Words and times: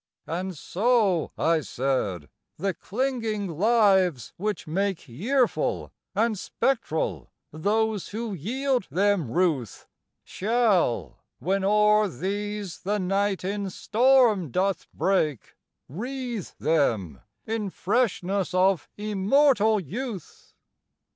And 0.25 0.57
so, 0.57 1.31
I 1.37 1.61
said, 1.61 2.27
the 2.57 2.73
clinging 2.73 3.47
lives 3.49 4.33
which 4.35 4.65
make 4.65 5.07
Yearful 5.07 5.91
and 6.15 6.39
spectral 6.39 7.29
those 7.51 8.07
who 8.07 8.33
yield 8.33 8.87
them 8.89 9.29
ruth, 9.29 9.85
Shall, 10.23 11.19
when 11.37 11.63
o'er 11.63 12.07
these 12.07 12.79
the 12.79 12.97
night 12.97 13.43
in 13.43 13.69
storm 13.69 14.49
doth 14.49 14.87
break, 14.91 15.53
Wreathe 15.87 16.49
them 16.57 17.21
in 17.45 17.69
freshness 17.69 18.55
of 18.55 18.89
immortal 18.97 19.79
youth. 19.79 20.55